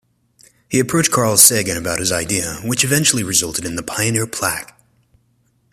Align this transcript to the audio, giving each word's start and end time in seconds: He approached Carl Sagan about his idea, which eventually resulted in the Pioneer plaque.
He 0.67 0.79
approached 0.79 1.11
Carl 1.11 1.37
Sagan 1.37 1.77
about 1.77 1.99
his 1.99 2.11
idea, 2.11 2.55
which 2.63 2.83
eventually 2.83 3.21
resulted 3.21 3.65
in 3.65 3.75
the 3.75 3.83
Pioneer 3.83 4.25
plaque. 4.25 4.75